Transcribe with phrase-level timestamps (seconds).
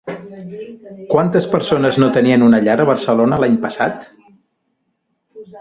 [1.11, 4.11] Quantes persones no tenien una llar a Barcelona l'any passat?